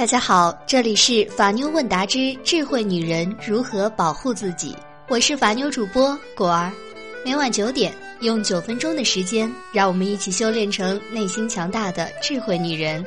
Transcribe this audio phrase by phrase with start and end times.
[0.00, 4.74] 大家好，这里是法妞问答之智慧女人如何保护自己，
[5.08, 6.72] 我是法妞主播果儿。
[7.22, 7.92] 每晚九点，
[8.22, 13.04] 用九分钟的时间，让我们一起修炼成内心强大的智慧女人。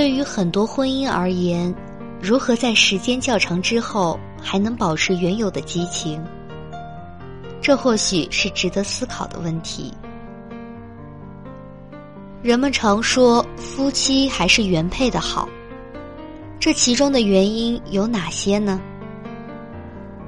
[0.00, 1.74] 对于很多婚姻而言，
[2.22, 6.24] 如何在时间较长之后还能保持原有的激情？
[7.60, 9.92] 这或许是值得思考的问题。
[12.40, 15.46] 人们常说夫妻还是原配的好，
[16.58, 18.80] 这其中的原因有哪些呢？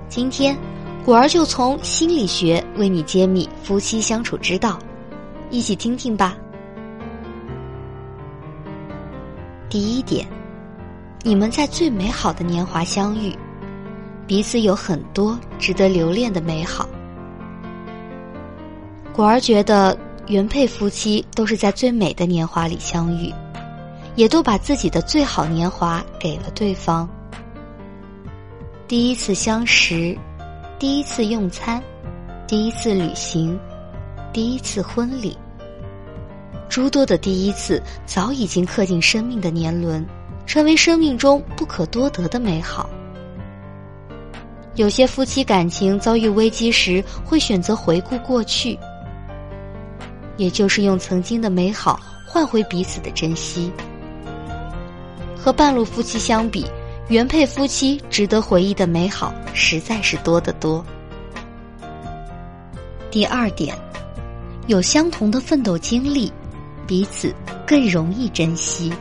[0.06, 0.54] 今天，
[1.02, 4.78] 果儿就从心理学为你揭秘夫妻相处之道，
[5.48, 6.36] 一起听听吧。
[9.72, 10.28] 第一点，
[11.22, 13.34] 你们在最美好的年华相遇，
[14.26, 16.86] 彼此有很多值得留恋的美好。
[19.14, 23.32] 果儿觉得，原配夫妻都是在最美的年华里相遇，
[24.14, 27.08] 也都把自己的最好年华给了对方。
[28.86, 30.14] 第一次相识，
[30.78, 31.82] 第一次用餐，
[32.46, 33.58] 第一次旅行，
[34.34, 35.34] 第一次婚礼。
[36.72, 40.02] 诸多的第一次早已经刻进生命的年轮，
[40.46, 42.88] 成为生命中不可多得的美好。
[44.76, 48.78] 有些夫妻感情遭遇危机时，会选择回顾过去，
[50.38, 53.70] 也就是用曾经的美好换回彼此的珍惜。
[55.36, 56.64] 和半路夫妻相比，
[57.08, 60.82] 原配夫妻值得回忆的美好实在是多得多。
[63.10, 63.76] 第二点，
[64.68, 66.32] 有相同的奋斗经历。
[66.92, 67.34] 彼此
[67.66, 68.92] 更容易珍惜。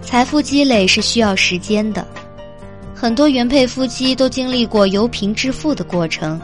[0.00, 2.06] 财富积累是需要时间的，
[2.94, 6.40] 很多原配夫妻都经历过由贫致富的过程。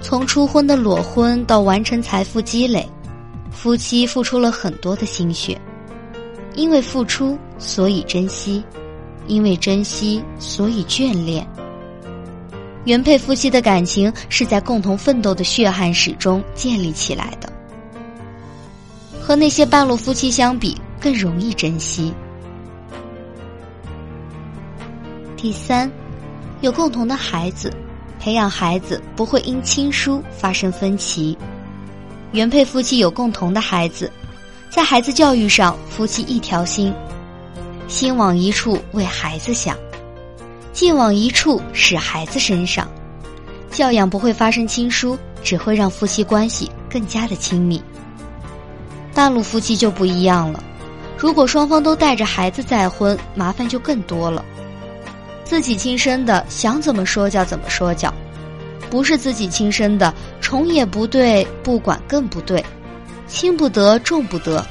[0.00, 2.88] 从初婚的裸婚到完成财富积累，
[3.50, 5.60] 夫妻付出了很多的心血。
[6.54, 8.62] 因为付出，所以珍惜；
[9.26, 11.46] 因为珍惜，所以眷恋。
[12.86, 17.49] 原配夫妻的感情是在共同奋斗的血汗史中建立起来的。
[19.30, 22.12] 和那些半路夫妻相比，更容易珍惜。
[25.36, 25.88] 第三，
[26.62, 27.72] 有共同的孩子，
[28.18, 31.38] 培养孩子不会因亲疏发生分歧。
[32.32, 34.10] 原配夫妻有共同的孩子，
[34.68, 36.92] 在孩子教育上，夫妻一条心，
[37.86, 39.78] 心往一处为孩子想，
[40.72, 42.90] 劲往一处使孩子身上，
[43.70, 47.80] 教养不会发生亲疏，只会让夫妻关系更加的亲密。
[49.20, 50.64] 半路夫妻就不一样了，
[51.18, 54.42] 如果双方都带着孩子再婚，麻烦就更多了。
[55.44, 58.08] 自己亲生的，想怎么说教怎么说教；
[58.88, 62.64] 不是自己亲生的，宠也不对，不管更不对，
[63.28, 64.66] 轻不得，重不得，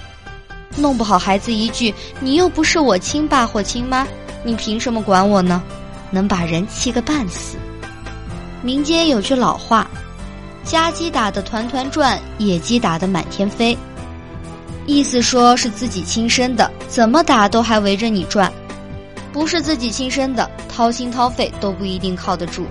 [0.75, 4.07] 弄不好孩子一句“你又不是我亲爸或亲妈，
[4.43, 5.61] 你凭什么管我呢？”
[6.09, 7.55] 能把人气个半死。
[8.63, 9.87] 民间有句老话
[10.65, 13.77] ：“家鸡打得团团转，野鸡打得满天飞。”
[14.89, 18.51] 意思说是自己亲生的，怎么打都还围着你转；
[19.31, 22.65] 不是自己亲生的，掏心掏肺都不一定靠得住，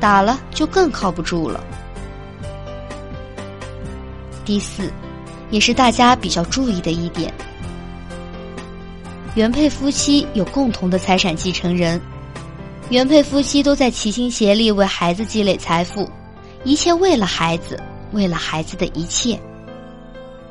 [0.00, 1.62] 打了就更靠不住了。
[4.44, 4.92] 第四，
[5.50, 7.32] 也是大家比较注意的一点，
[9.36, 12.00] 原配夫妻有共同的财产继承人，
[12.88, 16.10] 原配夫妻都在齐心协力为孩子积累财富，
[16.64, 19.38] 一切为了孩子，为了孩子的一切。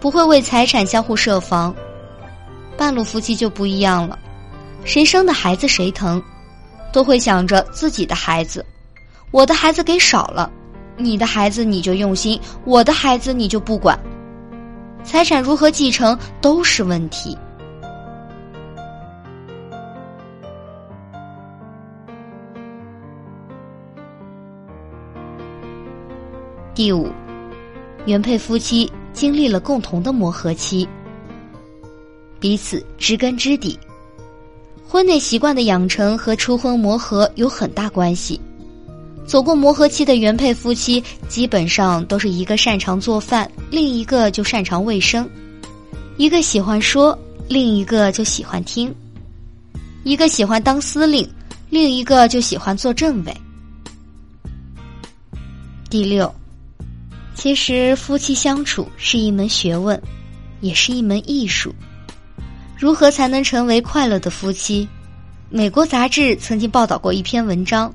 [0.03, 1.73] 不会为财产相互设防，
[2.75, 4.19] 半路夫妻就不一样了，
[4.83, 6.21] 谁生的孩子谁疼，
[6.91, 8.65] 都会想着自己的孩子，
[9.31, 10.51] 我的孩子给少了，
[10.97, 13.97] 你的孩子你就用心，我的孩子你就不管，
[15.05, 17.37] 财产如何继承都是问题。
[26.75, 27.09] 第五，
[28.05, 28.91] 原配夫妻。
[29.13, 30.87] 经历了共同的磨合期，
[32.39, 33.79] 彼此知根知底。
[34.87, 38.39] 婚内习惯的养成和初婚磨合有很大关系。
[39.25, 45.25] 走过磨合期的原配夫妻，基本上都是一个擅长做饭，另一个就擅长卫生；
[46.17, 47.17] 一个喜欢说，
[47.47, 48.91] 另一个就喜欢听；
[50.03, 51.27] 一个喜欢当司令，
[51.69, 53.33] 另一个就喜欢做政委。
[55.89, 56.31] 第六。
[57.35, 60.01] 其实，夫妻相处是一门学问，
[60.61, 61.73] 也是一门艺术。
[62.77, 64.87] 如何才能成为快乐的夫妻？
[65.49, 67.93] 美国杂志曾经报道过一篇文章，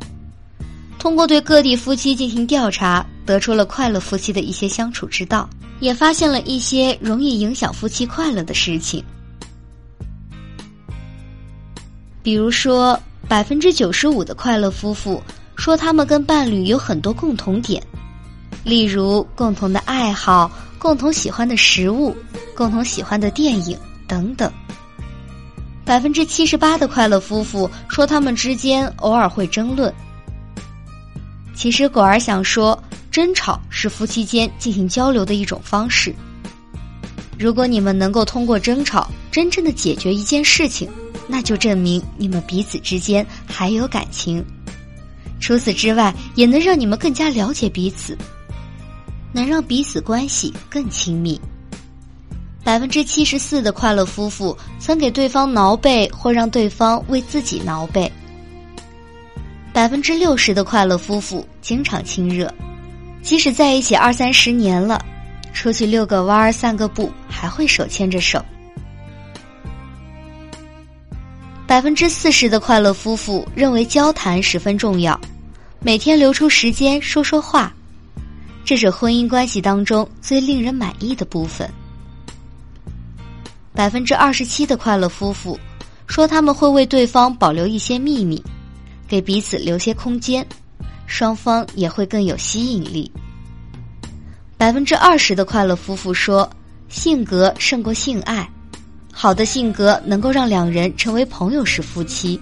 [0.99, 5.49] 通过对各地夫妻进行调查，得出了快乐夫妻的一些相处之道，
[5.81, 9.03] 也发现了一些容易影响夫妻快乐的事情。
[12.23, 15.23] 比如说，百分之九十五的快乐夫妇
[15.57, 17.83] 说他们跟伴侣有很多共同点，
[18.69, 22.15] 例如共同的爱好、共同喜欢的食物、
[22.55, 23.75] 共同喜欢的电影
[24.07, 24.53] 等等。
[25.87, 29.93] 百分之七十八的快乐夫妇说他们之间偶尔会争论。
[31.55, 32.79] 其实果儿想说，
[33.11, 36.15] 争吵是夫妻间进行交流的一种方式。
[37.39, 40.89] 如果你们能够通过争吵真正的解决一件事情。
[41.31, 44.43] 那就证明你们彼此之间还有感情，
[45.39, 48.17] 除此之外，也能让你们更加了解彼此，
[49.33, 51.41] 能让彼此关系更亲密。
[52.65, 58.11] 百分之七十四的快乐夫妇曾给对方挠背或让对方为自己挠背。
[59.73, 62.53] 百分之六十的快乐夫妇经常亲热，
[63.23, 65.03] 即使在一起二三十年了，
[65.53, 68.45] 出去遛个弯儿、散个步，还会手牵着手。
[71.67, 75.19] 百分之四十的快乐夫妇认为交谈十分重要，
[75.81, 77.73] 每天留出时间说说话，
[78.69, 81.67] 这是婚姻关系当中最令人满意的部分。
[83.73, 85.59] 百分之二十七的快乐夫妇
[86.07, 88.45] 说他们会为对方保留一些秘密，
[89.09, 90.47] 给彼此留些空间，
[91.07, 93.11] 双方也会更有吸引力。
[94.59, 96.47] 百分之二十的快乐夫妇说
[96.91, 98.47] 性格胜过性爱。
[99.11, 102.39] 好的性格能够让两人成为朋友式夫妻。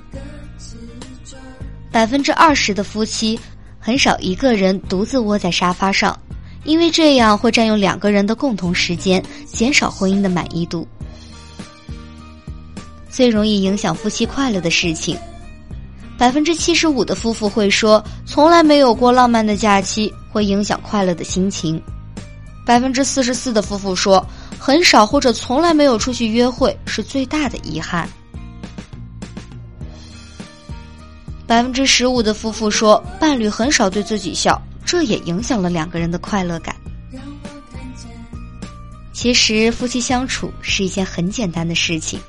[1.93, 3.39] 百分之二十的夫妻
[3.87, 6.19] 很少一个人独自窝在沙发上，
[6.65, 10.85] 因为这样会占用两个人的共同时间，减少婚姻的满意度。
[13.09, 15.17] 最容易影响夫妻快乐的事情，
[16.19, 21.81] 百分之七十五的夫妇会说从来没有过浪漫的假期，会影响快乐的心情。
[22.67, 24.27] 百分之四十四的夫妇说。
[24.59, 28.09] 很少或者从来没有出去约会是最大的遗憾。
[31.47, 36.75] 百分之十五的夫妇说，伴侣很少对自己笑，这也影响了两个人的快乐感。
[39.13, 42.21] 其实，夫妻相处是一件很简单的事情，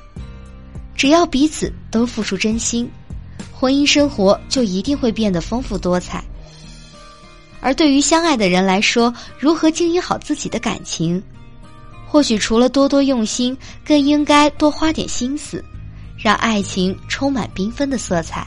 [0.96, 2.88] 只要彼此都付出真心，
[3.52, 6.24] 婚姻生活就一定会变得丰富多彩。
[7.60, 11.20] 而对于相爱的人来说，如何经营好自己的感情？
[12.06, 13.54] 或许除了多多用心，
[13.84, 15.62] 更应该多花点心思，
[16.16, 18.46] 让爱情充满缤纷的色彩。